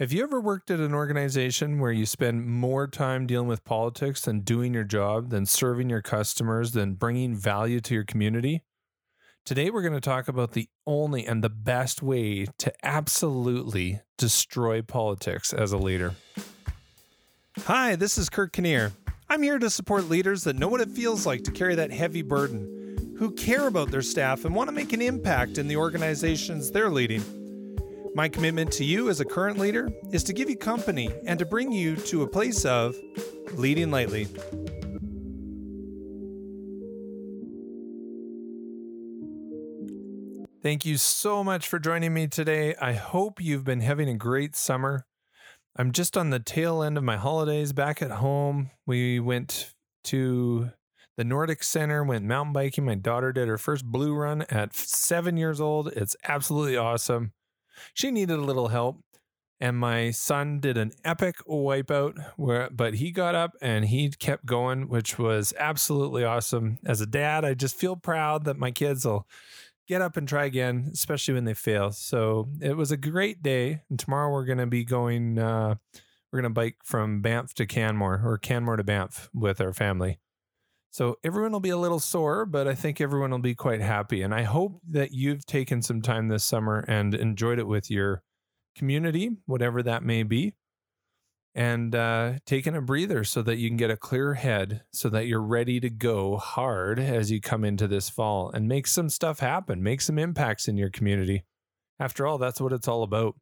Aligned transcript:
Have 0.00 0.14
you 0.14 0.22
ever 0.22 0.40
worked 0.40 0.70
at 0.70 0.80
an 0.80 0.94
organization 0.94 1.78
where 1.78 1.92
you 1.92 2.06
spend 2.06 2.46
more 2.46 2.86
time 2.86 3.26
dealing 3.26 3.48
with 3.48 3.66
politics 3.66 4.22
than 4.22 4.40
doing 4.40 4.72
your 4.72 4.82
job, 4.82 5.28
than 5.28 5.44
serving 5.44 5.90
your 5.90 6.00
customers, 6.00 6.72
than 6.72 6.94
bringing 6.94 7.36
value 7.36 7.80
to 7.80 7.92
your 7.92 8.04
community? 8.04 8.62
Today, 9.44 9.68
we're 9.68 9.82
going 9.82 9.92
to 9.92 10.00
talk 10.00 10.26
about 10.26 10.52
the 10.52 10.70
only 10.86 11.26
and 11.26 11.44
the 11.44 11.50
best 11.50 12.02
way 12.02 12.46
to 12.60 12.72
absolutely 12.82 14.00
destroy 14.16 14.80
politics 14.80 15.52
as 15.52 15.70
a 15.70 15.76
leader. 15.76 16.14
Hi, 17.66 17.94
this 17.94 18.16
is 18.16 18.30
Kurt 18.30 18.54
Kinnear. 18.54 18.92
I'm 19.28 19.42
here 19.42 19.58
to 19.58 19.68
support 19.68 20.08
leaders 20.08 20.44
that 20.44 20.56
know 20.56 20.68
what 20.68 20.80
it 20.80 20.88
feels 20.88 21.26
like 21.26 21.44
to 21.44 21.50
carry 21.50 21.74
that 21.74 21.90
heavy 21.90 22.22
burden, 22.22 23.16
who 23.18 23.32
care 23.32 23.66
about 23.66 23.90
their 23.90 24.00
staff 24.00 24.46
and 24.46 24.54
want 24.54 24.68
to 24.68 24.72
make 24.72 24.94
an 24.94 25.02
impact 25.02 25.58
in 25.58 25.68
the 25.68 25.76
organizations 25.76 26.70
they're 26.70 26.88
leading. 26.88 27.22
My 28.12 28.28
commitment 28.28 28.72
to 28.72 28.84
you 28.84 29.08
as 29.08 29.20
a 29.20 29.24
current 29.24 29.58
leader 29.58 29.88
is 30.12 30.24
to 30.24 30.32
give 30.32 30.50
you 30.50 30.56
company 30.56 31.10
and 31.26 31.38
to 31.38 31.46
bring 31.46 31.70
you 31.70 31.94
to 31.96 32.22
a 32.22 32.26
place 32.26 32.64
of 32.64 32.96
leading 33.54 33.92
lightly. 33.92 34.26
Thank 40.62 40.84
you 40.84 40.96
so 40.96 41.44
much 41.44 41.68
for 41.68 41.78
joining 41.78 42.12
me 42.12 42.26
today. 42.26 42.74
I 42.80 42.92
hope 42.92 43.40
you've 43.40 43.64
been 43.64 43.80
having 43.80 44.08
a 44.08 44.16
great 44.16 44.56
summer. 44.56 45.06
I'm 45.76 45.92
just 45.92 46.16
on 46.16 46.30
the 46.30 46.40
tail 46.40 46.82
end 46.82 46.98
of 46.98 47.04
my 47.04 47.16
holidays 47.16 47.72
back 47.72 48.02
at 48.02 48.10
home. 48.10 48.70
We 48.86 49.20
went 49.20 49.72
to 50.04 50.70
the 51.16 51.24
Nordic 51.24 51.62
Center, 51.62 52.02
went 52.02 52.24
mountain 52.24 52.52
biking. 52.52 52.84
My 52.84 52.96
daughter 52.96 53.32
did 53.32 53.46
her 53.46 53.56
first 53.56 53.84
blue 53.84 54.14
run 54.14 54.42
at 54.50 54.74
seven 54.74 55.36
years 55.36 55.60
old. 55.60 55.88
It's 55.94 56.16
absolutely 56.28 56.76
awesome. 56.76 57.32
She 57.94 58.10
needed 58.10 58.38
a 58.38 58.42
little 58.42 58.68
help. 58.68 59.02
And 59.62 59.76
my 59.76 60.10
son 60.10 60.58
did 60.58 60.78
an 60.78 60.92
epic 61.04 61.36
wipeout 61.46 62.14
where 62.38 62.70
but 62.70 62.94
he 62.94 63.10
got 63.10 63.34
up 63.34 63.52
and 63.60 63.84
he 63.84 64.08
kept 64.08 64.46
going, 64.46 64.88
which 64.88 65.18
was 65.18 65.52
absolutely 65.58 66.24
awesome. 66.24 66.78
As 66.86 67.02
a 67.02 67.06
dad, 67.06 67.44
I 67.44 67.52
just 67.52 67.76
feel 67.76 67.94
proud 67.94 68.44
that 68.44 68.56
my 68.56 68.70
kids 68.70 69.04
will 69.04 69.26
get 69.86 70.00
up 70.00 70.16
and 70.16 70.26
try 70.26 70.46
again, 70.46 70.88
especially 70.94 71.34
when 71.34 71.44
they 71.44 71.52
fail. 71.52 71.90
So 71.92 72.48
it 72.62 72.74
was 72.74 72.90
a 72.90 72.96
great 72.96 73.42
day. 73.42 73.82
And 73.90 73.98
tomorrow 73.98 74.32
we're 74.32 74.46
gonna 74.46 74.66
be 74.66 74.82
going 74.82 75.38
uh, 75.38 75.74
we're 76.32 76.40
gonna 76.40 76.54
bike 76.54 76.76
from 76.82 77.20
Banff 77.20 77.52
to 77.54 77.66
Canmore 77.66 78.22
or 78.24 78.38
Canmore 78.38 78.76
to 78.76 78.84
Banff 78.84 79.28
with 79.34 79.60
our 79.60 79.74
family. 79.74 80.20
So 80.92 81.16
everyone 81.22 81.52
will 81.52 81.60
be 81.60 81.70
a 81.70 81.76
little 81.76 82.00
sore, 82.00 82.44
but 82.44 82.66
I 82.66 82.74
think 82.74 83.00
everyone 83.00 83.30
will 83.30 83.38
be 83.38 83.54
quite 83.54 83.80
happy. 83.80 84.22
And 84.22 84.34
I 84.34 84.42
hope 84.42 84.80
that 84.90 85.12
you've 85.12 85.46
taken 85.46 85.82
some 85.82 86.02
time 86.02 86.28
this 86.28 86.44
summer 86.44 86.84
and 86.88 87.14
enjoyed 87.14 87.60
it 87.60 87.66
with 87.66 87.90
your 87.90 88.22
community, 88.76 89.30
whatever 89.46 89.82
that 89.84 90.02
may 90.02 90.24
be, 90.24 90.54
and 91.54 91.94
uh, 91.94 92.34
taken 92.44 92.74
a 92.74 92.82
breather 92.82 93.22
so 93.22 93.42
that 93.42 93.58
you 93.58 93.68
can 93.68 93.76
get 93.76 93.90
a 93.90 93.96
clear 93.96 94.34
head 94.34 94.82
so 94.92 95.08
that 95.08 95.26
you're 95.26 95.42
ready 95.42 95.78
to 95.80 95.90
go 95.90 96.36
hard 96.36 96.98
as 96.98 97.30
you 97.30 97.40
come 97.40 97.64
into 97.64 97.86
this 97.86 98.08
fall 98.08 98.50
and 98.50 98.68
make 98.68 98.86
some 98.86 99.08
stuff 99.08 99.40
happen, 99.40 99.82
make 99.82 100.00
some 100.00 100.18
impacts 100.18 100.66
in 100.66 100.76
your 100.76 100.90
community. 100.90 101.44
After 102.00 102.26
all, 102.26 102.38
that's 102.38 102.60
what 102.60 102.72
it's 102.72 102.88
all 102.88 103.02
about 103.02 103.36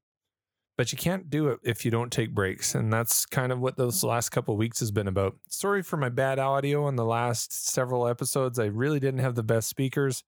but 0.79 0.91
you 0.91 0.97
can't 0.97 1.29
do 1.29 1.49
it 1.49 1.59
if 1.63 1.85
you 1.85 1.91
don't 1.91 2.11
take 2.11 2.35
breaks 2.35 2.75
and 2.75 2.91
that's 2.91 3.27
kind 3.27 3.53
of 3.53 3.61
what 3.61 3.77
those 3.77 4.03
last 4.03 4.31
couple 4.31 4.57
weeks 4.57 4.81
has 4.81 4.91
been 4.91 5.09
about. 5.09 5.37
Sorry 5.51 5.83
for 5.83 5.99
my 5.99 6.09
bad 6.09 6.39
audio 6.39 6.85
on 6.85 6.97
the 6.97 7.05
last 7.05 7.53
several 7.53 8.09
episodes. 8.09 8.59
I 8.59 8.67
really 8.67 9.01
didn't 9.01 9.21
have 9.21 9.35
the 9.35 9.43
best 9.43 9.69
speakers 9.69 10.25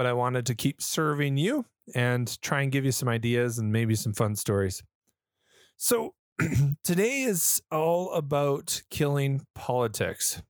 but 0.00 0.06
i 0.06 0.14
wanted 0.14 0.46
to 0.46 0.54
keep 0.54 0.80
serving 0.80 1.36
you 1.36 1.62
and 1.94 2.40
try 2.40 2.62
and 2.62 2.72
give 2.72 2.86
you 2.86 2.90
some 2.90 3.06
ideas 3.06 3.58
and 3.58 3.70
maybe 3.70 3.94
some 3.94 4.14
fun 4.14 4.34
stories. 4.34 4.82
So 5.76 6.14
today 6.84 7.20
is 7.20 7.60
all 7.70 8.10
about 8.12 8.80
killing 8.88 9.42
politics. 9.54 10.40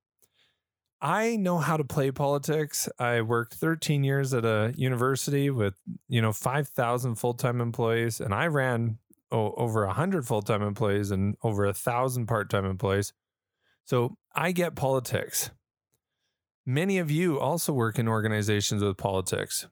I 1.03 1.35
know 1.35 1.59
how 1.59 1.77
to 1.77 1.83
play 1.83 2.13
politics. 2.13 2.89
I 3.01 3.23
worked 3.23 3.55
13 3.55 4.05
years 4.05 4.35
at 4.35 4.45
a 4.45 4.73
university 4.77 5.51
with, 5.51 5.75
you 6.09 6.23
know, 6.23 6.33
5,000 6.33 7.17
full-time 7.17 7.61
employees 7.61 8.21
and 8.21 8.33
I 8.33 8.47
ran 8.47 8.99
oh, 9.31 9.53
over 9.57 9.85
a 9.85 9.93
hundred 9.93 10.27
full 10.27 10.43
time 10.43 10.63
employees 10.63 11.11
and 11.11 11.37
over 11.43 11.65
a 11.65 11.75
thousand 11.75 12.27
part 12.27 12.51
time 12.51 12.65
employees. 12.65 13.13
So 13.85 14.17
I 14.35 14.53
get 14.53 14.77
politics. 14.77 15.51
Many 16.67 16.99
of 16.99 17.11
you 17.11 17.41
also 17.41 17.73
work 17.73 17.99
in 17.99 18.07
organizations 18.07 18.83
with 18.83 18.97
politics. 18.97 19.67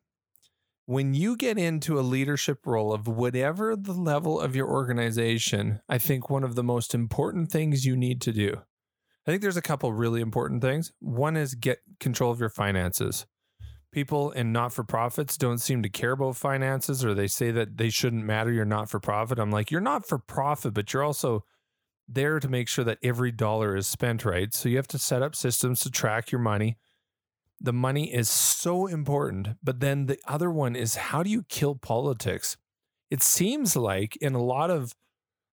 When 0.86 1.12
you 1.12 1.36
get 1.36 1.58
into 1.58 1.98
a 1.98 2.00
leadership 2.00 2.66
role 2.66 2.94
of 2.94 3.06
whatever 3.06 3.76
the 3.76 3.92
level 3.92 4.40
of 4.40 4.56
your 4.56 4.68
organization, 4.68 5.80
I 5.88 5.98
think 5.98 6.30
one 6.30 6.44
of 6.44 6.54
the 6.54 6.64
most 6.64 6.94
important 6.94 7.50
things 7.52 7.84
you 7.84 7.94
need 7.94 8.22
to 8.22 8.32
do. 8.32 8.54
I 9.26 9.30
think 9.30 9.42
there's 9.42 9.58
a 9.58 9.62
couple 9.62 9.92
really 9.92 10.22
important 10.22 10.62
things. 10.62 10.92
One 10.98 11.36
is 11.36 11.54
get 11.54 11.80
control 12.00 12.32
of 12.32 12.40
your 12.40 12.48
finances 12.48 13.26
people 13.92 14.30
in 14.32 14.52
not 14.52 14.72
for 14.72 14.84
profits 14.84 15.36
don't 15.36 15.58
seem 15.58 15.82
to 15.82 15.88
care 15.88 16.12
about 16.12 16.36
finances 16.36 17.04
or 17.04 17.14
they 17.14 17.26
say 17.26 17.50
that 17.50 17.76
they 17.76 17.90
shouldn't 17.90 18.24
matter. 18.24 18.52
You're 18.52 18.64
not 18.64 18.90
for 18.90 19.00
profit. 19.00 19.38
I'm 19.38 19.50
like, 19.50 19.70
you're 19.70 19.80
not 19.80 20.06
for 20.06 20.18
profit, 20.18 20.74
but 20.74 20.92
you're 20.92 21.04
also 21.04 21.44
there 22.06 22.40
to 22.40 22.48
make 22.48 22.68
sure 22.68 22.84
that 22.84 22.98
every 23.02 23.30
dollar 23.30 23.76
is 23.76 23.86
spent 23.86 24.24
right. 24.24 24.52
So 24.54 24.68
you 24.68 24.76
have 24.76 24.88
to 24.88 24.98
set 24.98 25.22
up 25.22 25.34
systems 25.34 25.80
to 25.80 25.90
track 25.90 26.30
your 26.30 26.40
money. 26.40 26.78
The 27.60 27.72
money 27.72 28.12
is 28.12 28.30
so 28.30 28.86
important. 28.86 29.48
But 29.62 29.80
then 29.80 30.06
the 30.06 30.18
other 30.26 30.50
one 30.50 30.76
is 30.76 30.96
how 30.96 31.22
do 31.22 31.30
you 31.30 31.44
kill 31.48 31.74
politics? 31.74 32.56
It 33.10 33.22
seems 33.22 33.76
like 33.76 34.16
in 34.16 34.34
a 34.34 34.42
lot 34.42 34.70
of 34.70 34.94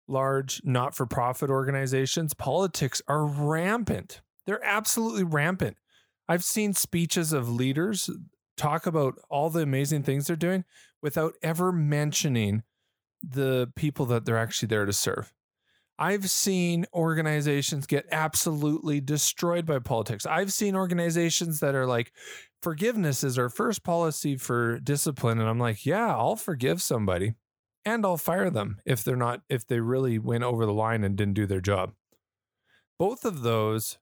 large 0.06 0.60
not 0.64 0.94
for 0.94 1.06
profit 1.06 1.50
organizations, 1.50 2.34
politics 2.34 3.00
are 3.08 3.24
rampant. 3.24 4.20
They're 4.46 4.64
absolutely 4.64 5.24
rampant. 5.24 5.76
I've 6.28 6.44
seen 6.44 6.72
speeches 6.72 7.32
of 7.32 7.48
leaders 7.48 8.10
talk 8.56 8.86
about 8.86 9.14
all 9.28 9.50
the 9.50 9.60
amazing 9.62 10.02
things 10.02 10.26
they're 10.26 10.36
doing 10.36 10.64
without 11.02 11.34
ever 11.42 11.72
mentioning 11.72 12.62
the 13.22 13.70
people 13.74 14.06
that 14.06 14.24
they're 14.24 14.38
actually 14.38 14.68
there 14.68 14.86
to 14.86 14.92
serve. 14.92 15.32
I've 15.98 16.28
seen 16.28 16.86
organizations 16.92 17.86
get 17.86 18.06
absolutely 18.10 19.00
destroyed 19.00 19.64
by 19.64 19.78
politics. 19.78 20.26
I've 20.26 20.52
seen 20.52 20.74
organizations 20.74 21.60
that 21.60 21.74
are 21.74 21.86
like, 21.86 22.12
forgiveness 22.62 23.22
is 23.22 23.38
our 23.38 23.48
first 23.48 23.84
policy 23.84 24.36
for 24.36 24.80
discipline. 24.80 25.38
And 25.38 25.48
I'm 25.48 25.60
like, 25.60 25.86
yeah, 25.86 26.08
I'll 26.08 26.36
forgive 26.36 26.82
somebody 26.82 27.34
and 27.84 28.04
I'll 28.04 28.16
fire 28.16 28.50
them 28.50 28.80
if 28.84 29.04
they're 29.04 29.14
not, 29.14 29.42
if 29.48 29.66
they 29.66 29.78
really 29.80 30.18
went 30.18 30.42
over 30.42 30.66
the 30.66 30.72
line 30.72 31.04
and 31.04 31.16
didn't 31.16 31.34
do 31.34 31.46
their 31.46 31.60
job. 31.60 31.92
Both 32.98 33.24
of 33.24 33.42
those 33.42 33.98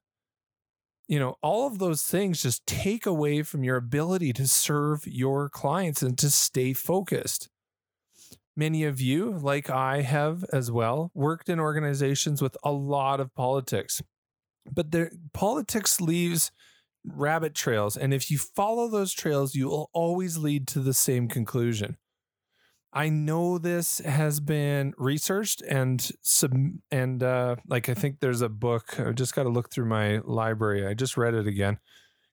you 1.07 1.19
know, 1.19 1.35
all 1.41 1.67
of 1.67 1.79
those 1.79 2.03
things 2.03 2.41
just 2.41 2.65
take 2.65 3.05
away 3.05 3.43
from 3.43 3.63
your 3.63 3.77
ability 3.77 4.33
to 4.33 4.47
serve 4.47 5.05
your 5.05 5.49
clients 5.49 6.01
and 6.01 6.17
to 6.17 6.29
stay 6.29 6.73
focused. 6.73 7.49
Many 8.55 8.83
of 8.83 9.01
you, 9.01 9.31
like 9.31 9.69
I 9.69 10.01
have 10.01 10.45
as 10.53 10.71
well, 10.71 11.11
worked 11.13 11.49
in 11.49 11.59
organizations 11.59 12.41
with 12.41 12.55
a 12.63 12.71
lot 12.71 13.19
of 13.19 13.33
politics. 13.33 14.01
But 14.71 14.91
the 14.91 15.09
politics 15.33 15.99
leaves 15.99 16.51
rabbit 17.05 17.55
trails. 17.55 17.97
And 17.97 18.13
if 18.13 18.31
you 18.31 18.37
follow 18.37 18.87
those 18.87 19.11
trails, 19.11 19.55
you 19.55 19.67
will 19.67 19.89
always 19.93 20.37
lead 20.37 20.67
to 20.69 20.79
the 20.79 20.93
same 20.93 21.27
conclusion. 21.27 21.97
I 22.93 23.09
know 23.09 23.57
this 23.57 23.97
has 23.99 24.39
been 24.39 24.93
researched 24.97 25.63
and 25.63 25.99
sub 26.21 26.53
and 26.91 27.23
uh, 27.23 27.55
like 27.67 27.89
I 27.89 27.95
think 27.95 28.19
there's 28.19 28.41
a 28.41 28.49
book. 28.49 28.99
I 28.99 29.11
just 29.13 29.33
got 29.33 29.43
to 29.43 29.49
look 29.49 29.71
through 29.71 29.87
my 29.87 30.19
library. 30.23 30.85
I 30.85 30.93
just 30.93 31.17
read 31.17 31.33
it 31.33 31.47
again. 31.47 31.79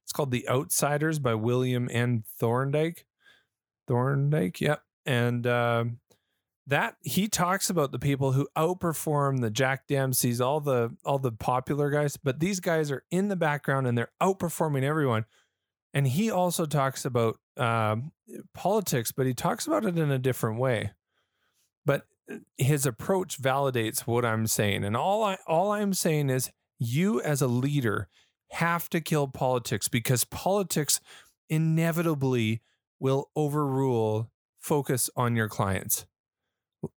It's 0.04 0.12
called 0.12 0.30
The 0.30 0.46
Outsiders 0.48 1.18
by 1.18 1.34
William 1.34 1.88
N. 1.90 2.24
Thorndike. 2.38 3.06
Thorndike, 3.88 4.60
yep. 4.60 4.82
And 5.06 5.46
uh, 5.46 5.84
that 6.66 6.96
he 7.02 7.26
talks 7.26 7.70
about 7.70 7.90
the 7.90 7.98
people 7.98 8.32
who 8.32 8.46
outperform 8.56 9.40
the 9.40 9.50
Jack 9.50 9.86
Dempsey's, 9.88 10.40
all 10.42 10.60
the 10.60 10.94
all 11.06 11.18
the 11.18 11.32
popular 11.32 11.90
guys, 11.90 12.18
but 12.18 12.38
these 12.38 12.60
guys 12.60 12.90
are 12.90 13.04
in 13.10 13.28
the 13.28 13.36
background 13.36 13.86
and 13.86 13.96
they're 13.96 14.12
outperforming 14.20 14.82
everyone. 14.82 15.24
And 15.92 16.06
he 16.06 16.30
also 16.30 16.66
talks 16.66 17.04
about 17.04 17.38
um, 17.56 18.12
politics, 18.54 19.12
but 19.12 19.26
he 19.26 19.34
talks 19.34 19.66
about 19.66 19.84
it 19.84 19.98
in 19.98 20.10
a 20.10 20.18
different 20.18 20.58
way. 20.58 20.92
But 21.84 22.06
uh, 22.30 22.36
his 22.58 22.86
approach 22.86 23.40
validates 23.40 24.00
what 24.00 24.24
I'm 24.24 24.46
saying. 24.46 24.84
And 24.84 24.96
all 24.96 25.24
I 25.24 25.38
all 25.46 25.72
I'm 25.72 25.94
saying 25.94 26.30
is 26.30 26.50
you 26.78 27.20
as 27.20 27.42
a 27.42 27.48
leader 27.48 28.08
have 28.52 28.88
to 28.90 29.00
kill 29.00 29.28
politics 29.28 29.88
because 29.88 30.24
politics 30.24 31.00
inevitably 31.48 32.62
will 32.98 33.30
overrule 33.34 34.30
focus 34.58 35.10
on 35.16 35.36
your 35.36 35.48
clients. 35.48 36.06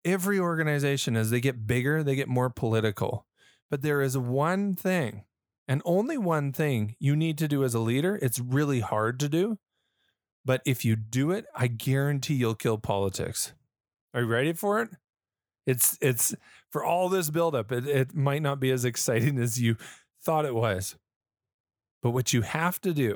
Every 0.05 0.39
organization, 0.39 1.15
as 1.15 1.29
they 1.29 1.41
get 1.41 1.67
bigger, 1.67 2.03
they 2.03 2.15
get 2.15 2.27
more 2.27 2.49
political. 2.49 3.25
But 3.69 3.81
there 3.81 4.01
is 4.01 4.17
one 4.17 4.75
thing 4.75 5.23
and 5.67 5.81
only 5.85 6.17
one 6.17 6.51
thing 6.51 6.95
you 6.99 7.15
need 7.15 7.37
to 7.37 7.47
do 7.47 7.63
as 7.63 7.73
a 7.73 7.79
leader. 7.79 8.19
It's 8.21 8.39
really 8.39 8.81
hard 8.81 9.19
to 9.21 9.29
do. 9.29 9.57
But 10.45 10.61
if 10.65 10.83
you 10.83 10.95
do 10.95 11.31
it, 11.31 11.45
I 11.55 11.67
guarantee 11.67 12.33
you'll 12.33 12.55
kill 12.55 12.77
politics. 12.77 13.53
Are 14.13 14.21
you 14.21 14.27
ready 14.27 14.53
for 14.53 14.81
it? 14.81 14.89
It's 15.65 15.97
it's 16.01 16.35
for 16.69 16.83
all 16.83 17.07
this 17.07 17.29
buildup, 17.29 17.71
it, 17.71 17.87
it 17.87 18.13
might 18.13 18.41
not 18.41 18.59
be 18.59 18.71
as 18.71 18.83
exciting 18.83 19.39
as 19.41 19.61
you 19.61 19.77
thought 20.21 20.45
it 20.45 20.55
was. 20.55 20.95
But 22.01 22.11
what 22.11 22.33
you 22.33 22.41
have 22.41 22.81
to 22.81 22.93
do 22.93 23.15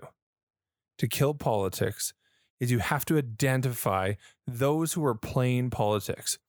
to 0.97 1.07
kill 1.07 1.33
politics 1.33 2.13
is 2.59 2.71
you 2.71 2.79
have 2.79 3.05
to 3.05 3.17
identify 3.17 4.13
those 4.47 4.93
who 4.93 5.05
are 5.05 5.13
playing 5.13 5.69
politics. 5.69 6.39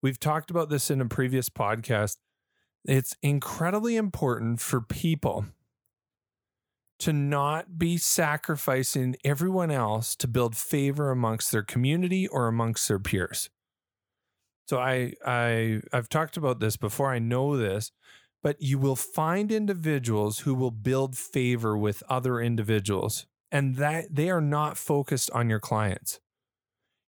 We've 0.00 0.20
talked 0.20 0.50
about 0.50 0.68
this 0.68 0.90
in 0.90 1.00
a 1.00 1.06
previous 1.06 1.48
podcast. 1.48 2.16
It's 2.84 3.16
incredibly 3.22 3.96
important 3.96 4.60
for 4.60 4.80
people 4.80 5.46
to 7.00 7.12
not 7.12 7.78
be 7.78 7.96
sacrificing 7.96 9.16
everyone 9.24 9.70
else 9.70 10.16
to 10.16 10.26
build 10.26 10.56
favor 10.56 11.10
amongst 11.10 11.52
their 11.52 11.62
community 11.62 12.26
or 12.26 12.48
amongst 12.48 12.88
their 12.88 12.98
peers. 12.98 13.50
So 14.66 14.78
I 14.78 15.14
I 15.24 15.80
I've 15.92 16.08
talked 16.08 16.36
about 16.36 16.60
this 16.60 16.76
before. 16.76 17.12
I 17.12 17.18
know 17.18 17.56
this, 17.56 17.92
but 18.42 18.60
you 18.60 18.78
will 18.78 18.96
find 18.96 19.50
individuals 19.50 20.40
who 20.40 20.54
will 20.54 20.70
build 20.70 21.16
favor 21.16 21.76
with 21.76 22.02
other 22.08 22.40
individuals 22.40 23.26
and 23.50 23.76
that 23.76 24.14
they 24.14 24.28
are 24.28 24.40
not 24.40 24.76
focused 24.76 25.30
on 25.30 25.48
your 25.48 25.60
clients. 25.60 26.20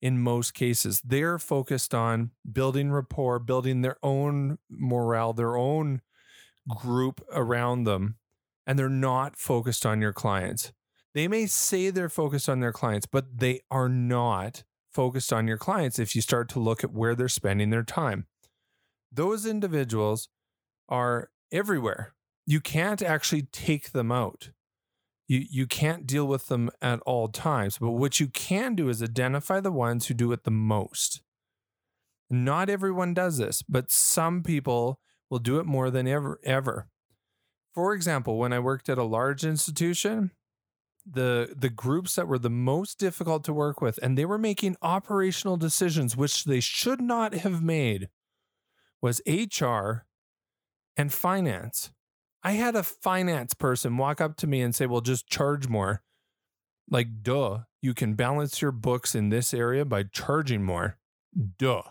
In 0.05 0.19
most 0.19 0.53
cases, 0.53 1.01
they're 1.03 1.39
focused 1.39 1.95
on 1.95 2.29
building 2.49 2.91
rapport, 2.91 3.39
building 3.39 3.81
their 3.81 3.97
own 4.03 4.59
morale, 4.69 5.33
their 5.33 5.57
own 5.57 6.01
group 6.67 7.25
around 7.33 7.85
them 7.85 8.17
and 8.67 8.77
they're 8.77 8.87
not 8.87 9.35
focused 9.35 9.83
on 9.83 10.01
your 10.01 10.13
clients. 10.13 10.73
They 11.15 11.27
may 11.27 11.47
say 11.47 11.89
they're 11.89 12.07
focused 12.07 12.47
on 12.47 12.59
their 12.59 12.71
clients, 12.71 13.07
but 13.07 13.39
they 13.39 13.61
are 13.71 13.89
not 13.89 14.63
focused 14.93 15.33
on 15.33 15.47
your 15.47 15.57
clients 15.57 15.97
if 15.97 16.15
you 16.15 16.21
start 16.21 16.49
to 16.49 16.59
look 16.59 16.83
at 16.83 16.93
where 16.93 17.15
they're 17.15 17.27
spending 17.27 17.71
their 17.71 17.81
time. 17.81 18.27
Those 19.11 19.47
individuals 19.47 20.29
are 20.87 21.31
everywhere. 21.51 22.13
You 22.45 22.59
can't 22.59 23.01
actually 23.01 23.47
take 23.51 23.91
them 23.91 24.11
out. 24.11 24.51
You, 25.27 25.45
you 25.49 25.65
can't 25.67 26.05
deal 26.05 26.25
with 26.25 26.47
them 26.47 26.69
at 26.81 26.99
all 27.01 27.27
times. 27.27 27.77
But 27.79 27.91
what 27.91 28.19
you 28.19 28.27
can 28.27 28.75
do 28.75 28.89
is 28.89 29.01
identify 29.01 29.59
the 29.59 29.71
ones 29.71 30.07
who 30.07 30.13
do 30.13 30.31
it 30.31 30.43
the 30.43 30.51
most. 30.51 31.21
Not 32.29 32.69
everyone 32.69 33.13
does 33.13 33.37
this, 33.37 33.61
but 33.63 33.91
some 33.91 34.43
people 34.43 34.99
will 35.29 35.39
do 35.39 35.59
it 35.59 35.65
more 35.65 35.89
than 35.89 36.07
ever 36.07 36.39
ever 36.43 36.87
for 37.75 37.93
example, 37.93 38.37
when 38.37 38.53
I 38.53 38.59
worked 38.59 38.87
at 38.87 38.97
a 38.97 39.03
large 39.03 39.43
institution, 39.43 40.31
the 41.05 41.53
the 41.55 41.69
groups 41.69 42.15
that 42.15 42.27
were 42.27 42.39
the 42.39 42.49
most 42.49 42.97
difficult 42.97 43.43
to 43.43 43.53
work 43.53 43.79
with 43.79 43.99
and 44.01 44.17
they 44.17 44.25
were 44.25 44.39
making 44.39 44.75
operational 44.81 45.55
decisions 45.55 46.17
which 46.17 46.45
they 46.45 46.59
should 46.59 46.99
not 46.99 47.35
have 47.35 47.61
made 47.61 48.09
was 49.03 49.21
HR 49.27 50.07
and 50.97 51.13
finance. 51.13 51.91
I 52.45 52.51
had 52.51 52.75
a 52.75 52.83
finance 52.83 53.55
person 53.55 53.97
walk 53.97 54.21
up 54.21 54.37
to 54.37 54.47
me 54.47 54.61
and 54.61 54.75
say, 54.75 54.85
"Well, 54.85 55.01
just 55.01 55.27
charge 55.27 55.67
more." 55.67 56.03
Like, 56.87 57.23
duh, 57.23 57.61
you 57.81 57.95
can 57.95 58.13
balance 58.13 58.61
your 58.61 58.71
books 58.71 59.15
in 59.15 59.29
this 59.29 59.51
area 59.51 59.83
by 59.83 60.03
charging 60.03 60.63
more. 60.63 60.99
Duh. 61.57 61.81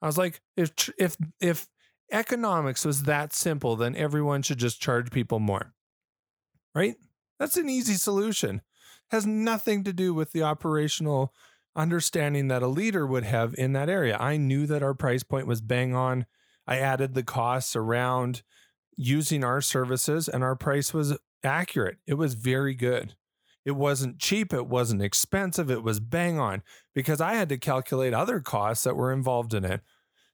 I 0.00 0.06
was 0.06 0.16
like, 0.16 0.40
if 0.56 0.72
if 0.98 1.18
if 1.40 1.68
economics 2.10 2.86
was 2.86 3.02
that 3.02 3.34
simple, 3.34 3.76
then 3.76 3.94
everyone 3.94 4.40
should 4.40 4.56
just 4.56 4.80
charge 4.80 5.10
people 5.10 5.38
more. 5.38 5.74
Right? 6.74 6.96
That's 7.38 7.58
an 7.58 7.68
easy 7.68 7.94
solution. 7.94 8.62
Has 9.10 9.26
nothing 9.26 9.84
to 9.84 9.92
do 9.92 10.14
with 10.14 10.32
the 10.32 10.42
operational 10.42 11.34
understanding 11.76 12.48
that 12.48 12.62
a 12.62 12.66
leader 12.66 13.06
would 13.06 13.24
have 13.24 13.54
in 13.58 13.74
that 13.74 13.90
area. 13.90 14.16
I 14.18 14.38
knew 14.38 14.66
that 14.68 14.82
our 14.82 14.94
price 14.94 15.22
point 15.22 15.46
was 15.46 15.60
bang 15.60 15.94
on. 15.94 16.24
I 16.66 16.78
added 16.78 17.12
the 17.12 17.22
costs 17.22 17.76
around 17.76 18.42
using 18.96 19.44
our 19.44 19.60
services, 19.60 20.28
and 20.28 20.42
our 20.44 20.56
price 20.56 20.92
was 20.92 21.18
accurate. 21.44 21.98
It 22.06 22.14
was 22.14 22.34
very 22.34 22.74
good. 22.74 23.14
It 23.64 23.72
wasn't 23.72 24.18
cheap, 24.18 24.52
it 24.52 24.66
wasn't 24.66 25.02
expensive, 25.02 25.70
it 25.70 25.84
was 25.84 26.00
bang 26.00 26.38
on 26.38 26.62
because 26.94 27.20
I 27.20 27.34
had 27.34 27.48
to 27.50 27.58
calculate 27.58 28.12
other 28.12 28.40
costs 28.40 28.84
that 28.84 28.96
were 28.96 29.12
involved 29.12 29.54
in 29.54 29.64
it. 29.64 29.82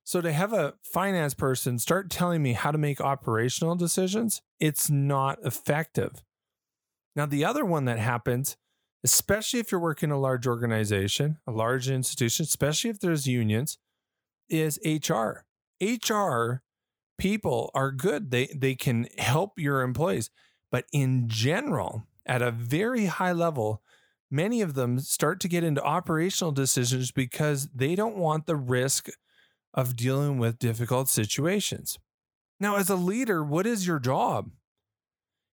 So 0.02 0.22
to 0.22 0.32
have 0.32 0.54
a 0.54 0.74
finance 0.82 1.34
person 1.34 1.78
start 1.78 2.08
telling 2.08 2.42
me 2.42 2.54
how 2.54 2.70
to 2.70 2.78
make 2.78 3.00
operational 3.00 3.74
decisions, 3.74 4.40
it's 4.58 4.88
not 4.88 5.38
effective. 5.44 6.22
Now, 7.14 7.26
the 7.26 7.44
other 7.44 7.64
one 7.64 7.84
that 7.84 7.98
happens, 7.98 8.56
especially 9.04 9.60
if 9.60 9.70
you're 9.70 9.80
working 9.80 10.10
a 10.10 10.18
large 10.18 10.46
organization, 10.46 11.36
a 11.46 11.52
large 11.52 11.90
institution, 11.90 12.44
especially 12.44 12.88
if 12.88 13.00
there's 13.00 13.26
unions, 13.26 13.76
is 14.48 14.80
HR. 14.82 15.44
HR 15.82 16.62
people 17.18 17.70
are 17.74 17.90
good. 17.92 18.30
They 18.30 18.46
they 18.46 18.74
can 18.74 19.08
help 19.18 19.58
your 19.58 19.82
employees, 19.82 20.30
but 20.70 20.86
in 20.92 21.28
general, 21.28 22.04
at 22.26 22.42
a 22.42 22.50
very 22.50 23.06
high 23.06 23.32
level, 23.32 23.82
many 24.30 24.60
of 24.62 24.74
them 24.74 25.00
start 25.00 25.40
to 25.40 25.48
get 25.48 25.64
into 25.64 25.82
operational 25.82 26.52
decisions 26.52 27.10
because 27.12 27.68
they 27.74 27.94
don't 27.94 28.16
want 28.16 28.46
the 28.46 28.56
risk 28.56 29.08
of 29.74 29.96
dealing 29.96 30.38
with 30.38 30.58
difficult 30.58 31.08
situations. 31.08 31.98
Now, 32.60 32.76
as 32.76 32.90
a 32.90 32.96
leader, 32.96 33.44
what 33.44 33.66
is 33.66 33.86
your 33.86 33.98
job? 34.00 34.50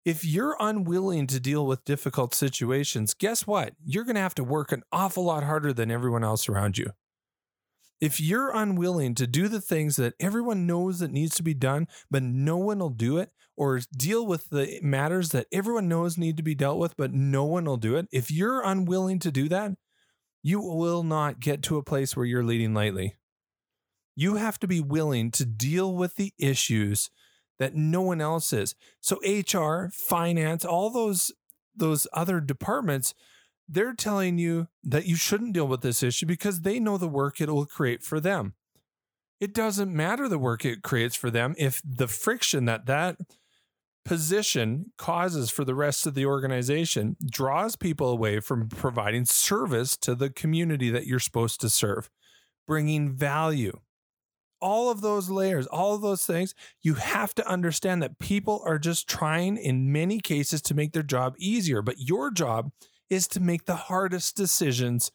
If 0.03 0.25
you're 0.25 0.57
unwilling 0.59 1.27
to 1.27 1.39
deal 1.39 1.65
with 1.67 1.85
difficult 1.85 2.33
situations, 2.33 3.13
guess 3.13 3.45
what? 3.45 3.75
You're 3.83 4.03
going 4.03 4.15
to 4.15 4.21
have 4.21 4.35
to 4.35 4.43
work 4.43 4.71
an 4.71 4.83
awful 4.91 5.23
lot 5.23 5.43
harder 5.43 5.73
than 5.73 5.91
everyone 5.91 6.23
else 6.23 6.49
around 6.49 6.77
you. 6.77 6.91
If 8.01 8.19
you're 8.19 8.49
unwilling 8.49 9.13
to 9.15 9.27
do 9.27 9.47
the 9.47 9.61
things 9.61 9.95
that 9.97 10.15
everyone 10.19 10.65
knows 10.65 10.99
that 10.99 11.11
needs 11.11 11.35
to 11.35 11.43
be 11.43 11.53
done, 11.53 11.87
but 12.09 12.23
no 12.23 12.57
one 12.57 12.79
will 12.79 12.89
do 12.89 13.19
it, 13.19 13.29
or 13.55 13.79
deal 13.95 14.25
with 14.25 14.49
the 14.49 14.79
matters 14.81 15.29
that 15.29 15.45
everyone 15.51 15.87
knows 15.87 16.17
need 16.17 16.35
to 16.37 16.43
be 16.43 16.55
dealt 16.55 16.79
with, 16.79 16.97
but 16.97 17.13
no 17.13 17.43
one 17.45 17.65
will 17.65 17.77
do 17.77 17.95
it, 17.95 18.07
if 18.11 18.31
you're 18.31 18.65
unwilling 18.65 19.19
to 19.19 19.31
do 19.31 19.47
that, 19.49 19.73
you 20.41 20.59
will 20.59 21.03
not 21.03 21.39
get 21.39 21.61
to 21.61 21.77
a 21.77 21.83
place 21.83 22.17
where 22.17 22.25
you're 22.25 22.43
leading 22.43 22.73
lightly. 22.73 23.15
You 24.15 24.35
have 24.35 24.59
to 24.59 24.67
be 24.67 24.81
willing 24.81 25.29
to 25.31 25.45
deal 25.45 25.95
with 25.95 26.15
the 26.15 26.33
issues 26.39 27.11
that 27.59 27.75
no 27.75 28.01
one 28.01 28.19
else 28.19 28.51
is. 28.51 28.73
So 28.99 29.19
HR, 29.23 29.91
finance, 29.93 30.65
all 30.65 30.89
those 30.89 31.31
those 31.75 32.07
other 32.11 32.41
departments, 32.41 33.13
they're 33.71 33.93
telling 33.93 34.37
you 34.37 34.67
that 34.83 35.05
you 35.05 35.15
shouldn't 35.15 35.53
deal 35.53 35.67
with 35.67 35.81
this 35.81 36.03
issue 36.03 36.25
because 36.25 36.61
they 36.61 36.79
know 36.79 36.97
the 36.97 37.07
work 37.07 37.39
it 37.39 37.49
will 37.49 37.65
create 37.65 38.03
for 38.03 38.19
them. 38.19 38.53
It 39.39 39.53
doesn't 39.53 39.93
matter 39.93 40.27
the 40.27 40.37
work 40.37 40.65
it 40.65 40.83
creates 40.83 41.15
for 41.15 41.31
them 41.31 41.55
if 41.57 41.81
the 41.83 42.07
friction 42.07 42.65
that 42.65 42.85
that 42.85 43.17
position 44.03 44.91
causes 44.97 45.49
for 45.49 45.63
the 45.63 45.75
rest 45.75 46.05
of 46.05 46.15
the 46.15 46.25
organization 46.25 47.15
draws 47.25 47.75
people 47.75 48.09
away 48.09 48.39
from 48.39 48.67
providing 48.67 49.25
service 49.25 49.95
to 49.97 50.15
the 50.15 50.29
community 50.29 50.89
that 50.89 51.07
you're 51.07 51.19
supposed 51.19 51.61
to 51.61 51.69
serve, 51.69 52.09
bringing 52.67 53.11
value 53.11 53.79
all 54.61 54.91
of 54.91 55.01
those 55.01 55.29
layers, 55.29 55.65
all 55.67 55.95
of 55.95 56.01
those 56.01 56.25
things, 56.25 56.53
you 56.81 56.93
have 56.93 57.33
to 57.35 57.47
understand 57.47 58.01
that 58.01 58.19
people 58.19 58.61
are 58.65 58.77
just 58.77 59.09
trying 59.09 59.57
in 59.57 59.91
many 59.91 60.19
cases 60.19 60.61
to 60.61 60.75
make 60.75 60.93
their 60.93 61.03
job 61.03 61.35
easier. 61.37 61.81
But 61.81 61.99
your 61.99 62.31
job 62.31 62.71
is 63.11 63.27
to 63.27 63.39
make 63.39 63.65
the 63.65 63.75
hardest 63.75 64.35
decisions 64.35 65.11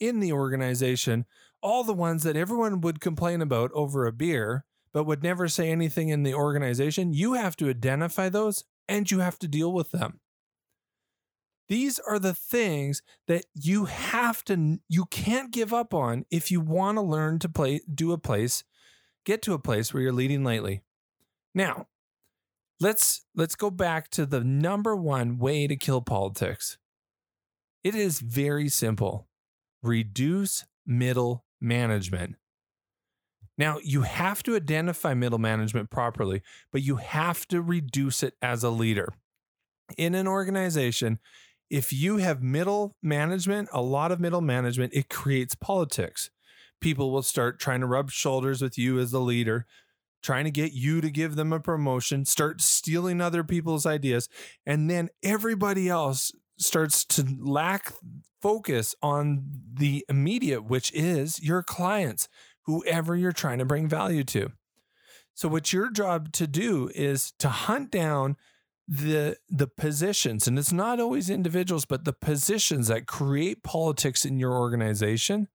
in 0.00 0.20
the 0.20 0.32
organization, 0.32 1.26
all 1.60 1.84
the 1.84 1.92
ones 1.92 2.22
that 2.22 2.36
everyone 2.36 2.80
would 2.80 3.00
complain 3.00 3.42
about 3.42 3.70
over 3.74 4.06
a 4.06 4.12
beer, 4.12 4.64
but 4.92 5.04
would 5.04 5.22
never 5.22 5.48
say 5.48 5.70
anything 5.70 6.08
in 6.08 6.22
the 6.22 6.32
organization. 6.32 7.12
You 7.12 7.34
have 7.34 7.56
to 7.56 7.68
identify 7.68 8.30
those 8.30 8.64
and 8.88 9.10
you 9.10 9.18
have 9.18 9.38
to 9.40 9.48
deal 9.48 9.72
with 9.72 9.90
them. 9.90 10.20
These 11.68 11.98
are 11.98 12.18
the 12.18 12.34
things 12.34 13.02
that 13.26 13.46
you 13.54 13.86
have 13.86 14.44
to 14.44 14.78
you 14.88 15.06
can't 15.06 15.50
give 15.50 15.74
up 15.74 15.92
on 15.92 16.26
if 16.30 16.50
you 16.50 16.60
want 16.60 16.98
to 16.98 17.02
learn 17.02 17.38
to 17.40 17.48
play 17.48 17.80
do 17.92 18.12
a 18.12 18.18
place 18.18 18.64
get 19.24 19.42
to 19.42 19.54
a 19.54 19.58
place 19.58 19.92
where 19.92 20.02
you're 20.02 20.12
leading 20.12 20.44
lightly. 20.44 20.82
Now, 21.54 21.86
let's 22.80 23.24
let's 23.34 23.54
go 23.54 23.70
back 23.70 24.10
to 24.10 24.26
the 24.26 24.44
number 24.44 24.94
one 24.94 25.38
way 25.38 25.66
to 25.66 25.76
kill 25.76 26.02
politics. 26.02 26.78
It 27.84 27.94
is 27.94 28.20
very 28.20 28.68
simple. 28.68 29.28
Reduce 29.82 30.64
middle 30.86 31.44
management. 31.60 32.36
Now, 33.56 33.78
you 33.84 34.02
have 34.02 34.42
to 34.44 34.56
identify 34.56 35.14
middle 35.14 35.38
management 35.38 35.90
properly, 35.90 36.42
but 36.72 36.82
you 36.82 36.96
have 36.96 37.46
to 37.48 37.62
reduce 37.62 38.24
it 38.24 38.34
as 38.42 38.64
a 38.64 38.70
leader. 38.70 39.14
In 39.96 40.14
an 40.16 40.26
organization, 40.26 41.20
if 41.70 41.92
you 41.92 42.16
have 42.16 42.42
middle 42.42 42.96
management, 43.02 43.68
a 43.72 43.82
lot 43.82 44.10
of 44.10 44.18
middle 44.18 44.40
management, 44.40 44.92
it 44.94 45.08
creates 45.08 45.54
politics 45.54 46.30
people 46.84 47.10
will 47.10 47.22
start 47.22 47.58
trying 47.58 47.80
to 47.80 47.86
rub 47.86 48.10
shoulders 48.10 48.60
with 48.60 48.76
you 48.76 48.98
as 48.98 49.10
the 49.10 49.18
leader, 49.18 49.64
trying 50.22 50.44
to 50.44 50.50
get 50.50 50.72
you 50.72 51.00
to 51.00 51.10
give 51.10 51.34
them 51.34 51.50
a 51.50 51.58
promotion, 51.58 52.26
start 52.26 52.60
stealing 52.60 53.22
other 53.22 53.42
people's 53.42 53.86
ideas, 53.86 54.28
and 54.66 54.90
then 54.90 55.08
everybody 55.22 55.88
else 55.88 56.30
starts 56.58 57.04
to 57.04 57.26
lack 57.40 57.92
focus 58.40 58.94
on 59.02 59.44
the 59.72 60.04
immediate, 60.08 60.64
which 60.64 60.92
is 60.92 61.42
your 61.42 61.62
clients. 61.62 62.28
whoever 62.66 63.14
you're 63.14 63.32
trying 63.32 63.58
to 63.58 63.64
bring 63.64 63.86
value 63.86 64.24
to. 64.24 64.50
So 65.34 65.48
what's 65.48 65.72
your 65.72 65.90
job 65.90 66.32
to 66.32 66.46
do 66.46 66.90
is 66.94 67.32
to 67.38 67.48
hunt 67.48 67.90
down 67.90 68.36
the 68.86 69.36
the 69.48 69.66
positions 69.66 70.46
and 70.46 70.58
it's 70.58 70.72
not 70.72 71.00
always 71.00 71.30
individuals 71.30 71.86
but 71.86 72.04
the 72.04 72.12
positions 72.12 72.88
that 72.88 73.06
create 73.06 73.62
politics 73.62 74.26
in 74.26 74.38
your 74.38 74.52
organization 74.52 75.48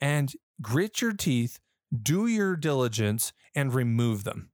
and 0.00 0.32
grit 0.62 1.02
your 1.02 1.12
teeth, 1.12 1.58
do 2.02 2.26
your 2.26 2.56
diligence 2.56 3.32
and 3.54 3.74
remove 3.74 4.24
them. 4.24 4.50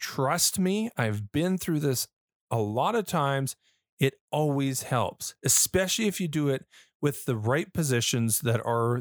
Trust 0.00 0.58
me, 0.58 0.90
I've 0.96 1.30
been 1.30 1.58
through 1.58 1.80
this 1.80 2.08
a 2.50 2.58
lot 2.58 2.94
of 2.94 3.06
times. 3.06 3.54
It 4.02 4.14
always 4.32 4.82
helps, 4.82 5.36
especially 5.44 6.08
if 6.08 6.20
you 6.20 6.26
do 6.26 6.48
it 6.48 6.66
with 7.00 7.24
the 7.24 7.36
right 7.36 7.72
positions 7.72 8.40
that 8.40 8.60
are 8.66 9.00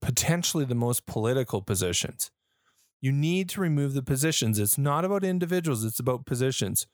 potentially 0.00 0.64
the 0.64 0.74
most 0.74 1.04
political 1.04 1.60
positions. 1.60 2.30
You 3.02 3.12
need 3.12 3.50
to 3.50 3.60
remove 3.60 3.92
the 3.92 4.02
positions. 4.02 4.58
It's 4.58 4.78
not 4.78 5.04
about 5.04 5.22
individuals, 5.22 5.84
it's 5.84 6.00
about 6.00 6.24
positions. 6.24 6.86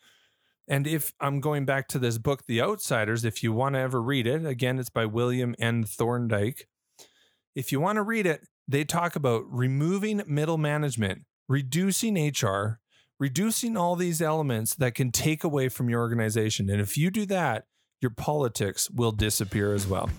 And 0.66 0.84
if 0.84 1.12
I'm 1.20 1.38
going 1.38 1.64
back 1.64 1.86
to 1.88 2.00
this 2.00 2.18
book, 2.18 2.42
The 2.48 2.60
Outsiders, 2.60 3.24
if 3.24 3.40
you 3.44 3.52
want 3.52 3.76
to 3.76 3.80
ever 3.80 4.02
read 4.02 4.26
it, 4.26 4.44
again, 4.44 4.80
it's 4.80 4.90
by 4.90 5.06
William 5.06 5.54
N. 5.60 5.84
Thorndike. 5.84 6.66
If 7.54 7.70
you 7.70 7.78
want 7.78 7.96
to 7.96 8.02
read 8.02 8.26
it, 8.26 8.48
they 8.66 8.82
talk 8.82 9.14
about 9.14 9.44
removing 9.48 10.24
middle 10.26 10.58
management, 10.58 11.22
reducing 11.48 12.16
HR, 12.16 12.80
reducing 13.24 13.74
all 13.74 13.96
these 13.96 14.20
elements 14.20 14.74
that 14.74 14.94
can 14.94 15.10
take 15.10 15.44
away 15.44 15.70
from 15.70 15.88
your 15.88 16.02
organization. 16.02 16.68
And 16.68 16.78
if 16.78 16.98
you 16.98 17.10
do 17.10 17.24
that, 17.24 17.64
your 18.02 18.10
politics 18.10 18.90
will 18.90 19.12
disappear 19.12 19.72
as 19.72 19.86
well. 19.86 20.10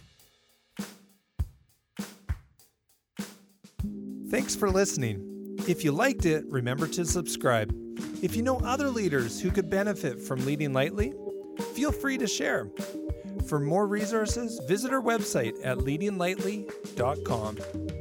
Thanks 4.32 4.56
for 4.56 4.72
listening. 4.72 5.56
If 5.68 5.84
you 5.84 5.92
liked 5.92 6.26
it, 6.26 6.46
remember 6.48 6.88
to 6.88 7.06
subscribe. 7.06 7.72
If 8.24 8.36
you 8.36 8.42
know 8.42 8.58
other 8.62 8.90
leaders 8.90 9.40
who 9.40 9.52
could 9.52 9.70
benefit 9.70 10.20
from 10.20 10.44
leading 10.44 10.74
lightly, 10.74 11.14
feel 11.76 11.92
free 11.92 12.18
to 12.18 12.26
share. 12.26 12.72
For 13.46 13.60
more 13.60 13.86
resources, 13.86 14.60
visit 14.68 14.92
our 14.92 15.02
website 15.02 15.54
at 15.64 15.78
leadinglightly.com. 15.78 17.95